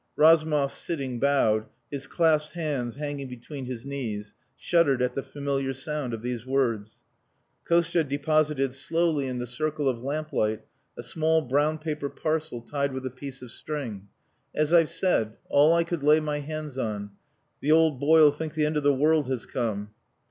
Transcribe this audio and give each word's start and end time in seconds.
Razumov 0.15 0.71
sitting 0.73 1.19
bowed, 1.19 1.67
his 1.91 2.07
clasped 2.07 2.53
hands 2.55 2.95
hanging 2.95 3.27
between 3.29 3.65
his 3.65 3.85
knees, 3.85 4.33
shuddered 4.57 4.99
at 4.99 5.13
the 5.13 5.21
familiar 5.21 5.73
sound 5.73 6.11
of 6.11 6.23
these 6.23 6.43
words. 6.43 6.97
Kostia 7.65 8.03
deposited 8.03 8.73
slowly 8.73 9.27
in 9.27 9.37
the 9.37 9.45
circle 9.45 9.87
of 9.87 10.01
lamplight 10.01 10.65
a 10.97 11.03
small 11.03 11.43
brown 11.43 11.77
paper 11.77 12.09
parcel 12.09 12.61
tied 12.61 12.93
with 12.93 13.05
a 13.05 13.11
piece 13.11 13.43
of 13.43 13.51
string. 13.51 14.07
"As 14.55 14.73
I've 14.73 14.89
said 14.89 15.37
all 15.49 15.71
I 15.71 15.83
could 15.83 16.01
lay 16.01 16.19
my 16.19 16.39
hands 16.39 16.79
on. 16.79 17.11
The 17.59 17.71
old 17.71 17.99
boy'll 17.99 18.31
think 18.31 18.55
the 18.55 18.65
end 18.65 18.77
of 18.77 18.83
the 18.83 18.91
world 18.95 19.27
has 19.27 19.45
come." 19.45 19.91